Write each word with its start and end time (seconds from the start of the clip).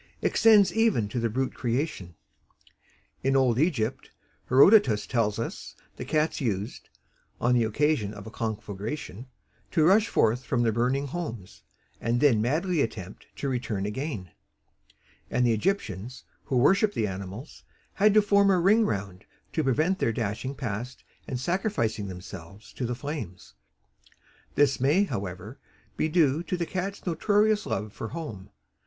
extends 0.23 0.73
even 0.73 1.07
to 1.07 1.19
the 1.19 1.29
brute 1.29 1.53
creation. 1.53 2.15
In 3.23 3.35
old 3.35 3.59
Egypt, 3.59 4.09
Herodotus 4.49 5.05
tells 5.05 5.37
us, 5.37 5.75
the 5.97 6.05
cats 6.05 6.41
used 6.41 6.89
on 7.39 7.53
the 7.53 7.65
occasion 7.65 8.11
of 8.11 8.25
a 8.25 8.31
conflagration 8.31 9.27
to 9.69 9.85
rush 9.85 10.07
forth 10.07 10.43
from 10.43 10.63
their 10.63 10.71
burning 10.71 11.05
homes, 11.05 11.61
and 12.01 12.19
then 12.19 12.41
madly 12.41 12.81
attempt 12.81 13.27
to 13.35 13.47
return 13.47 13.85
again; 13.85 14.31
and 15.29 15.45
the 15.45 15.53
Egyptians, 15.53 16.23
who 16.45 16.57
worshipped 16.57 16.95
the 16.95 17.05
animals, 17.05 17.61
had 17.93 18.15
to 18.15 18.23
form 18.23 18.49
a 18.49 18.59
ring 18.59 18.83
round 18.87 19.25
to 19.53 19.63
prevent 19.63 19.99
their 19.99 20.11
dashing 20.11 20.55
past 20.55 21.03
and 21.27 21.39
sacrificing 21.39 22.07
themselves 22.07 22.73
to 22.73 22.87
the 22.87 22.95
flames. 22.95 23.53
This 24.55 24.79
may, 24.79 25.03
however, 25.03 25.59
be 25.95 26.09
due 26.09 26.41
to 26.41 26.57
the 26.57 26.65
cat's 26.65 27.05
notorious 27.05 27.67
love 27.67 27.93
for 27.93 28.07
home. 28.07 28.49